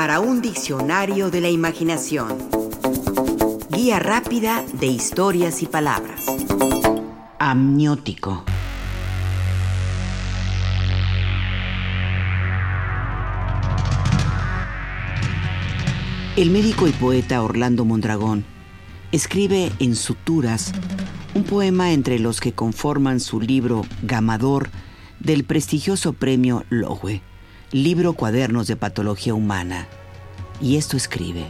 [0.00, 2.38] para un diccionario de la imaginación.
[3.68, 6.24] Guía rápida de historias y palabras.
[7.38, 8.42] Amniótico.
[16.34, 18.46] El médico y poeta Orlando Mondragón
[19.12, 20.72] escribe en Suturas
[21.34, 24.70] un poema entre los que conforman su libro Gamador
[25.18, 27.20] del prestigioso premio Lowe,
[27.72, 29.86] libro Cuadernos de Patología Humana.
[30.60, 31.46] Y esto escribe.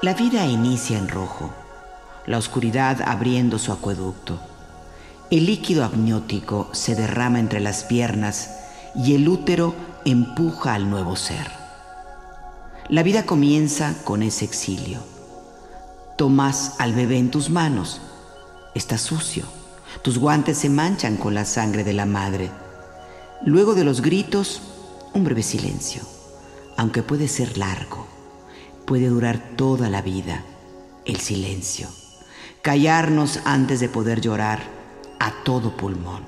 [0.00, 1.52] La vida inicia en rojo,
[2.24, 4.40] la oscuridad abriendo su acueducto.
[5.30, 8.50] El líquido amniótico se derrama entre las piernas
[8.94, 9.74] y el útero
[10.06, 11.50] empuja al nuevo ser.
[12.88, 15.00] La vida comienza con ese exilio.
[16.16, 18.00] Tomas al bebé en tus manos.
[18.74, 19.44] Está sucio.
[20.02, 22.50] Tus guantes se manchan con la sangre de la madre.
[23.44, 24.62] Luego de los gritos,
[25.14, 26.02] un breve silencio,
[26.76, 28.06] aunque puede ser largo,
[28.86, 30.44] puede durar toda la vida,
[31.04, 31.88] el silencio.
[32.62, 34.60] Callarnos antes de poder llorar
[35.18, 36.24] a todo pulmón.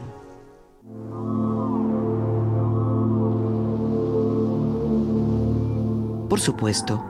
[6.28, 7.04] Por supuesto,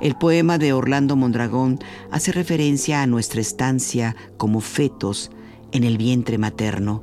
[0.00, 1.78] el poema de Orlando Mondragón
[2.10, 5.30] hace referencia a nuestra estancia como fetos
[5.74, 7.02] en el vientre materno,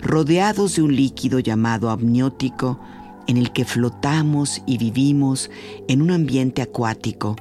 [0.00, 2.80] rodeados de un líquido llamado amniótico
[3.28, 5.50] en el que flotamos y vivimos
[5.86, 7.36] en un ambiente acuático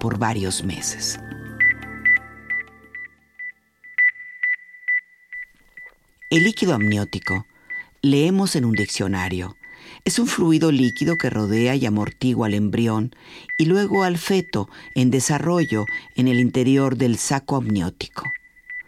[0.00, 1.20] por varios meses.
[6.30, 7.46] El líquido amniótico,
[8.02, 9.56] leemos en un diccionario,
[10.04, 13.14] es un fluido líquido que rodea y amortigua al embrión
[13.58, 15.84] y luego al feto en desarrollo
[16.16, 18.24] en el interior del saco amniótico.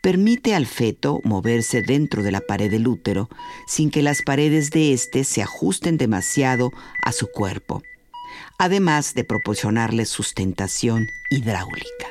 [0.06, 3.28] Permite al feto moverse dentro de la pared del útero
[3.66, 6.70] sin que las paredes de éste se ajusten demasiado
[7.02, 7.82] a su cuerpo,
[8.56, 12.06] además de proporcionarle sustentación hidráulica.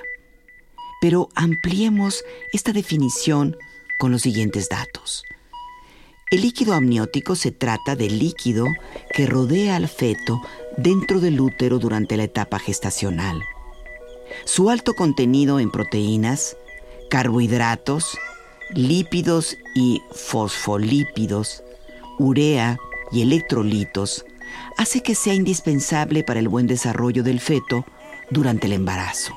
[1.00, 3.56] Pero ampliemos esta definición
[3.98, 5.24] con los siguientes datos.
[6.32, 8.66] El líquido amniótico se trata del líquido
[9.14, 10.42] que rodea al feto
[10.76, 13.42] dentro del útero durante la etapa gestacional.
[14.44, 16.58] Su alto contenido en proteínas,
[17.10, 18.18] carbohidratos,
[18.74, 21.64] lípidos y fosfolípidos,
[22.20, 22.78] urea
[23.12, 24.26] y electrolitos
[24.78, 27.86] hace que sea indispensable para el buen desarrollo del feto
[28.30, 29.34] durante el embarazo.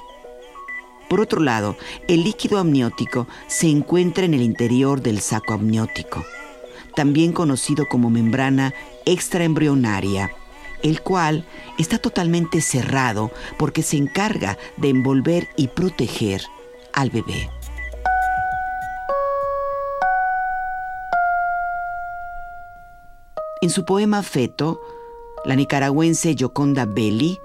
[1.08, 6.24] Por otro lado, el líquido amniótico se encuentra en el interior del saco amniótico
[6.98, 8.74] también conocido como membrana
[9.06, 10.32] extraembrionaria,
[10.82, 11.46] el cual
[11.78, 16.42] está totalmente cerrado porque se encarga de envolver y proteger
[16.92, 17.50] al bebé.
[23.68, 24.80] En su poema Feto,
[25.44, 27.38] la nicaragüense Yoconda Belli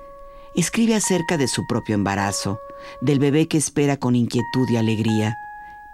[0.56, 2.62] escribe acerca de su propio embarazo,
[3.02, 5.36] del bebé que espera con inquietud y alegría,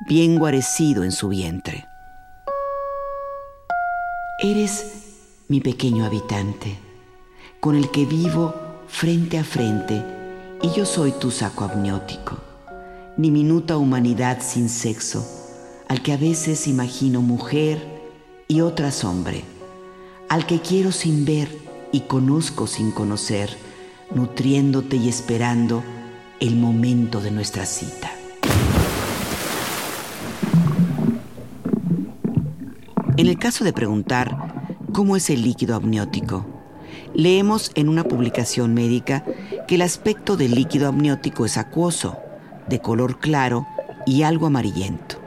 [0.08, 1.88] bien guarecido en su vientre.
[4.44, 4.86] Eres
[5.48, 6.78] mi pequeño habitante,
[7.60, 8.54] con el que vivo
[8.88, 10.06] frente a frente,
[10.62, 12.38] y yo soy tu saco amniótico,
[13.18, 15.26] diminuta humanidad sin sexo,
[15.88, 17.80] al que a veces imagino mujer
[18.48, 19.44] y otras hombre,
[20.30, 21.50] al que quiero sin ver
[21.92, 23.50] y conozco sin conocer,
[24.14, 25.84] nutriéndote y esperando
[26.40, 28.12] el momento de nuestra cita.
[33.18, 36.46] En el caso de preguntar cómo es el líquido amniótico,
[37.14, 39.26] leemos en una publicación médica
[39.68, 42.18] que el aspecto del líquido amniótico es acuoso,
[42.70, 43.68] de color claro
[44.06, 45.18] y algo amarillento.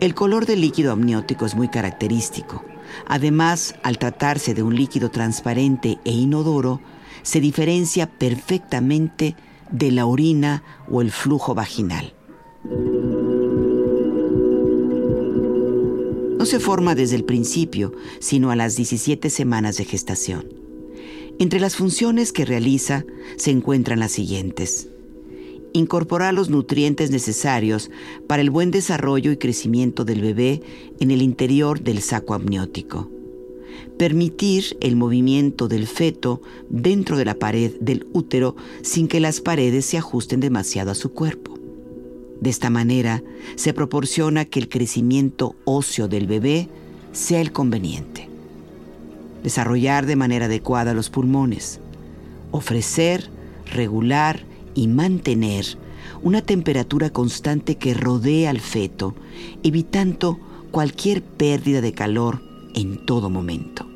[0.00, 2.64] El color del líquido amniótico es muy característico.
[3.06, 6.80] Además, al tratarse de un líquido transparente e inodoro,
[7.22, 9.36] se diferencia perfectamente
[9.70, 12.14] de la orina o el flujo vaginal.
[16.46, 20.46] se forma desde el principio, sino a las 17 semanas de gestación.
[21.38, 23.04] Entre las funciones que realiza
[23.36, 24.88] se encuentran las siguientes.
[25.76, 27.90] Incorporar los nutrientes necesarios
[28.26, 30.62] para el buen desarrollo y crecimiento del bebé
[31.00, 33.10] en el interior del saco amniótico.
[33.98, 36.40] Permitir el movimiento del feto
[36.70, 41.12] dentro de la pared del útero sin que las paredes se ajusten demasiado a su
[41.12, 41.56] cuerpo
[42.40, 43.22] de esta manera,
[43.54, 46.68] se proporciona que el crecimiento óseo del bebé
[47.12, 48.28] sea el conveniente.
[49.42, 51.80] Desarrollar de manera adecuada los pulmones.
[52.50, 53.30] Ofrecer,
[53.72, 54.44] regular
[54.76, 55.64] y mantener
[56.22, 59.16] una temperatura constante que rodea al feto,
[59.64, 60.38] evitando
[60.70, 62.42] cualquier pérdida de calor
[62.74, 63.88] en todo momento.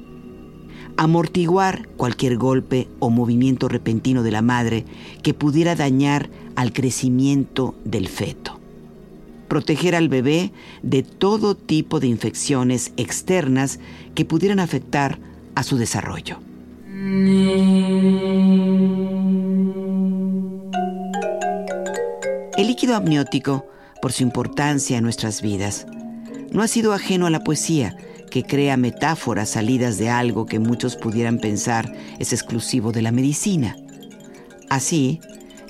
[0.97, 4.85] Amortiguar cualquier golpe o movimiento repentino de la madre
[5.23, 8.59] que pudiera dañar al crecimiento del feto.
[9.49, 10.53] Proteger al bebé
[10.83, 13.81] de todo tipo de infecciones externas
[14.15, 15.19] que pudieran afectar
[15.55, 16.39] a su desarrollo.
[22.95, 23.67] Amniótico,
[24.01, 25.87] por su importancia en nuestras vidas,
[26.51, 27.97] no ha sido ajeno a la poesía,
[28.31, 33.77] que crea metáforas salidas de algo que muchos pudieran pensar es exclusivo de la medicina.
[34.69, 35.21] Así,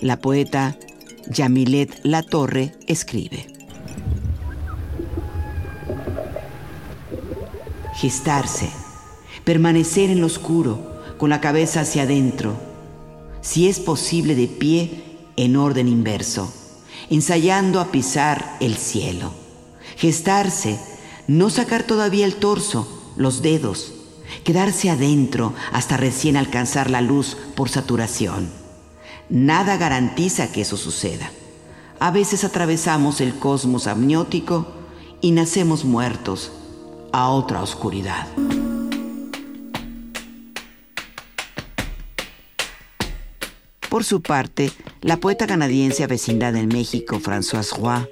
[0.00, 0.76] la poeta
[1.28, 3.46] Yamilet Latorre escribe.
[7.94, 8.70] Gestarse,
[9.44, 12.58] permanecer en lo oscuro, con la cabeza hacia adentro,
[13.43, 15.02] si es posible de pie,
[15.37, 16.52] en orden inverso
[17.10, 19.32] ensayando a pisar el cielo.
[19.96, 20.78] Gestarse,
[21.26, 23.92] no sacar todavía el torso, los dedos,
[24.44, 28.48] quedarse adentro hasta recién alcanzar la luz por saturación.
[29.28, 31.30] Nada garantiza que eso suceda.
[31.98, 34.66] A veces atravesamos el cosmos amniótico
[35.20, 36.50] y nacemos muertos
[37.12, 38.26] a otra oscuridad.
[43.90, 44.70] Por su parte,
[45.02, 48.06] la poeta canadiense avecindada en México, Françoise Roy,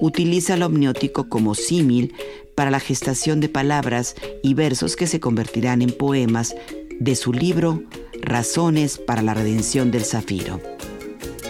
[0.00, 2.14] utiliza el omniótico como símil
[2.54, 6.56] para la gestación de palabras y versos que se convertirán en poemas
[6.98, 7.82] de su libro
[8.22, 10.62] Razones para la redención del zafiro.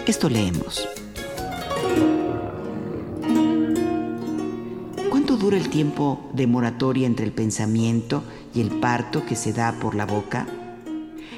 [0.05, 0.85] Esto leemos.
[5.09, 8.23] ¿Cuánto dura el tiempo de moratoria entre el pensamiento
[8.53, 10.47] y el parto que se da por la boca?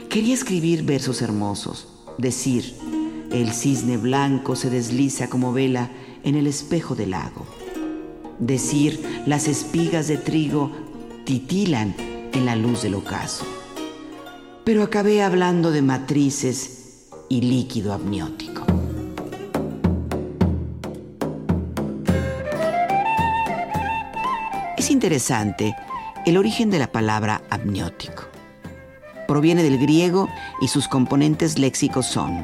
[0.10, 2.76] Quería escribir versos hermosos, decir,
[3.32, 5.90] el cisne blanco se desliza como vela
[6.24, 7.46] en el espejo del lago.
[8.40, 10.72] Decir, las espigas de trigo
[11.26, 11.96] titilan
[12.32, 13.46] en la luz del ocaso.
[14.64, 18.66] Pero acabé hablando de matrices y líquido amniótico.
[24.78, 25.76] Es interesante
[26.26, 28.31] el origen de la palabra amniótico
[29.32, 30.28] proviene del griego
[30.60, 32.44] y sus componentes léxicos son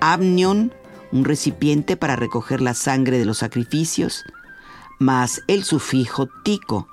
[0.00, 0.72] amnion,
[1.10, 4.22] un recipiente para recoger la sangre de los sacrificios,
[5.00, 6.86] más el sufijo tico,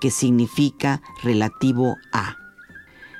[0.00, 2.36] que significa relativo a.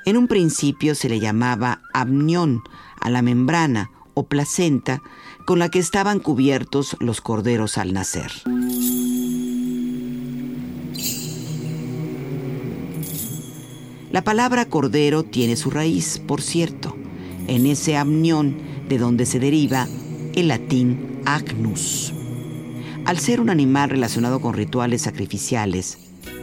[0.07, 2.63] En un principio se le llamaba amnión
[3.01, 5.03] a la membrana o placenta
[5.45, 8.31] con la que estaban cubiertos los corderos al nacer.
[14.19, 16.97] La palabra cordero tiene su raíz, por cierto,
[17.47, 18.57] en ese amnión
[18.89, 19.87] de donde se deriva
[20.35, 22.13] el latín agnus.
[23.05, 25.99] Al ser un animal relacionado con rituales sacrificiales,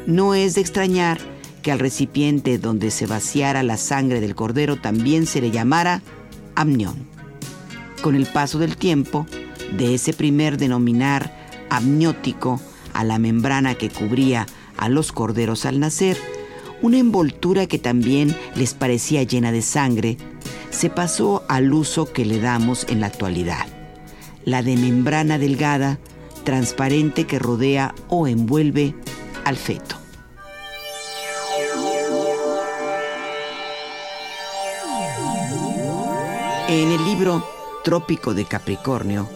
[0.07, 1.19] no es de extrañar
[1.63, 6.01] que al recipiente donde se vaciara la sangre del cordero también se le llamara
[6.55, 6.95] amnión.
[8.01, 9.27] Con el paso del tiempo,
[9.77, 11.29] de ese primer denominar
[11.69, 12.61] amniótico
[12.93, 14.45] a la membrana que cubría
[14.77, 16.17] a los corderos al nacer,
[16.85, 20.17] una envoltura que también les parecía llena de sangre,
[20.69, 23.65] se pasó al uso que le damos en la actualidad,
[24.43, 25.97] la de membrana delgada,
[26.43, 28.93] transparente que rodea o envuelve
[29.45, 29.95] al feto.
[36.67, 37.43] En el libro
[37.83, 39.27] Trópico de Capricornio,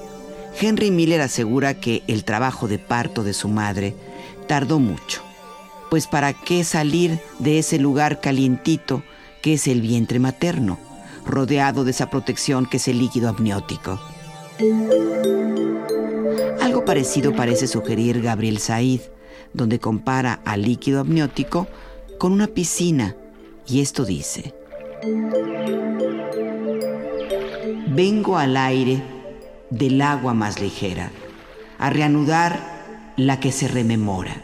[0.62, 3.96] Henry Miller asegura que el trabajo de parto de su madre
[4.48, 5.29] tardó mucho
[5.90, 9.04] pues ¿para qué salir de ese lugar calientito
[9.42, 10.78] que es el vientre materno,
[11.26, 14.00] rodeado de esa protección que es el líquido amniótico?
[16.62, 19.02] Algo parecido parece sugerir Gabriel Said,
[19.54, 21.68] donde compara al líquido amniótico
[22.20, 23.16] con una piscina,
[23.68, 24.54] y esto dice,
[27.88, 29.02] vengo al aire
[29.70, 31.12] del agua más ligera,
[31.78, 34.44] a reanudar la que se rememora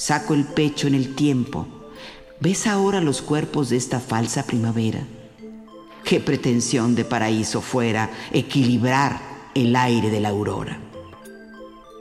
[0.00, 1.66] Saco el pecho en el tiempo.
[2.40, 5.06] ¿Ves ahora los cuerpos de esta falsa primavera?
[6.04, 9.20] Qué pretensión de paraíso fuera equilibrar
[9.54, 10.80] el aire de la aurora.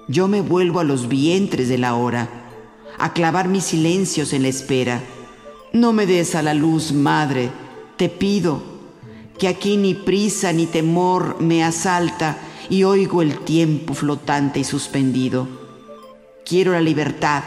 [0.08, 2.30] Yo me vuelvo a los vientres de la hora,
[2.98, 5.04] a clavar mis silencios en la espera.
[5.74, 7.50] No me des a la luz, madre,
[7.98, 8.64] te pido,
[9.38, 12.38] que aquí ni prisa ni temor me asalta
[12.70, 15.50] y oigo el tiempo flotante y suspendido.
[16.46, 17.44] Quiero la libertad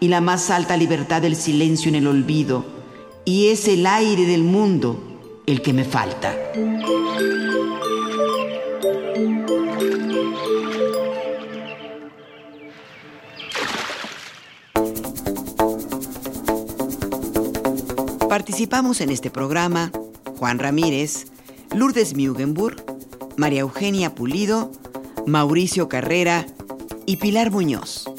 [0.00, 2.64] y la más alta libertad del silencio en el olvido,
[3.24, 6.34] y es el aire del mundo el que me falta.
[18.28, 19.92] Participamos en este programa
[20.38, 21.26] Juan Ramírez,
[21.74, 22.82] Lourdes Mugenburg,
[23.36, 24.72] María Eugenia Pulido,
[25.26, 26.46] Mauricio Carrera
[27.06, 28.09] y Pilar Muñoz.